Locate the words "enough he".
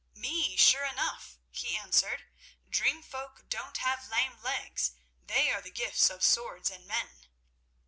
0.83-1.77